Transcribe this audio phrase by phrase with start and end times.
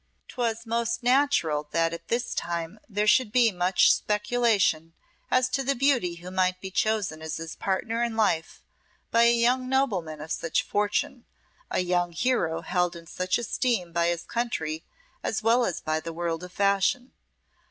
[0.29, 4.93] 'Twas most natural that at this time there should be much speculation
[5.29, 8.63] as to the beauty who might be chosen as his partner in life
[9.11, 11.23] by a young nobleman of such fortune,
[11.69, 14.83] a young hero held in such esteem by his country
[15.23, 17.11] as well as by the world of fashion.